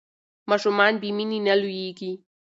[0.49, 2.11] ماشومان بې مینې نه لویېږي.